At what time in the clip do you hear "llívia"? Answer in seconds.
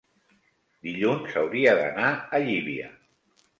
2.49-2.91